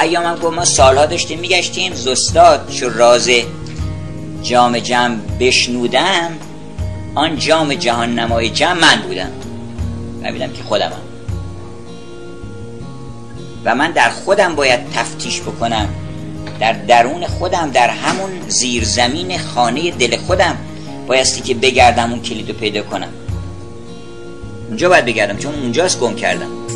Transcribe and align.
خیام 0.00 0.24
هم 0.24 0.34
گفت 0.34 0.56
ما 0.56 0.64
سالها 0.64 1.06
داشتیم 1.06 1.38
میگشتیم. 1.38 1.94
زستاد 1.94 2.68
چو 2.70 2.90
راز 2.90 3.30
جام 4.42 4.78
جم 4.78 5.20
بشنودم 5.40 6.30
آن 7.14 7.38
جام 7.38 7.74
جهان 7.74 8.18
نمای 8.18 8.50
جم 8.50 8.76
من 8.76 9.02
بودم. 9.02 9.30
و 10.22 10.48
که 10.48 10.62
خودمم 10.62 11.02
و 13.64 13.74
من 13.74 13.90
در 13.90 14.08
خودم 14.08 14.54
باید 14.54 14.80
تفتیش 14.90 15.40
بکنم. 15.40 15.88
در 16.60 16.72
درون 16.72 17.26
خودم 17.26 17.70
در 17.70 17.90
همون 17.90 18.30
زیرزمین 18.48 19.38
خانه 19.38 19.90
دل 19.90 20.16
خودم 20.16 20.56
بایستی 21.06 21.40
که 21.40 21.54
بگردم 21.54 22.10
اون 22.10 22.22
کلیدو 22.22 22.52
پیدا 22.52 22.82
کنم. 22.82 23.08
اونجا 24.68 24.88
باید 24.88 25.04
بگردم 25.04 25.38
چون 25.38 25.54
اونجاست 25.54 26.00
گم 26.00 26.14
کردم. 26.14 26.75